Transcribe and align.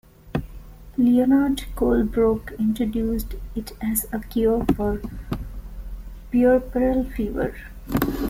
Leonard 0.97 1.57
Colebrook 1.75 2.57
introduced 2.57 3.35
it 3.53 3.73
as 3.81 4.07
a 4.11 4.19
cure 4.19 4.65
for 4.75 4.99
puerperal 6.31 7.03
fever. 7.03 7.53